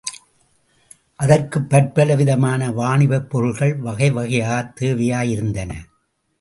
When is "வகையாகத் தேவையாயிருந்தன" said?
4.11-5.71